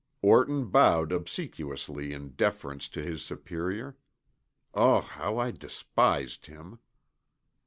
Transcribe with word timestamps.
Orton 0.23 0.65
bowed 0.65 1.11
obsequiously 1.11 2.11
in 2.11 2.29
deference 2.29 2.89
to 2.89 3.03
his 3.03 3.21
superior. 3.21 3.97
Ugh, 4.73 5.03
how 5.03 5.37
I 5.37 5.51
despised 5.51 6.47
him! 6.47 6.79